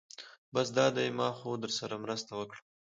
[0.53, 2.59] بس دا دی ما خو درسره مرسته وکړه.